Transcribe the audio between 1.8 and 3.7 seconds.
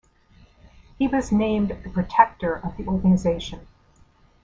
the Protector of the organization.